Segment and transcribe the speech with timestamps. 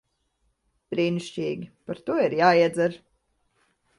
[0.93, 1.69] Brīnišķīgi.
[1.89, 2.99] Par to ir jāiedzer.